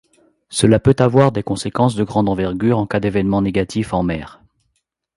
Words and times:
Cela 0.49 0.79
peut 0.79 0.95
avoir 0.97 1.31
des 1.31 1.43
conséquences 1.43 1.93
de 1.93 2.03
grande 2.03 2.27
envergure 2.27 2.79
en 2.79 2.87
cas 2.87 2.99
d'événements 2.99 3.43
négatifs 3.43 3.93
en 3.93 4.01
mer. 4.01 4.41